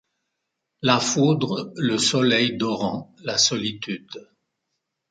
[0.81, 4.31] La foudre, le soleil dorant-la solitude